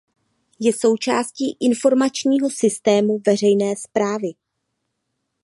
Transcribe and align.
Je 0.59 0.71
součástí 0.73 1.57
Informačního 1.59 2.49
systému 2.49 3.21
veřejné 3.27 3.75
správy. 3.75 4.31